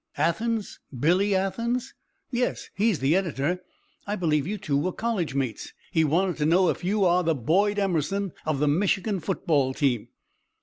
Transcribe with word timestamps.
"Athens! 0.17 0.79
Billy 0.99 1.35
Athens?" 1.35 1.93
"Yes! 2.31 2.71
He 2.73 2.89
is 2.89 2.97
the 2.97 3.15
editor. 3.15 3.61
I 4.07 4.15
believe 4.15 4.47
you 4.47 4.57
two 4.57 4.75
were 4.75 4.91
college 4.91 5.35
mates. 5.35 5.73
He 5.91 6.03
wanted 6.03 6.37
to 6.37 6.45
know 6.47 6.69
if 6.69 6.83
you 6.83 7.05
are 7.05 7.21
the 7.21 7.35
Boyd 7.35 7.77
Emerson 7.77 8.33
of 8.43 8.57
the 8.57 8.67
Michigan 8.67 9.19
football 9.19 9.75
team." 9.75 10.07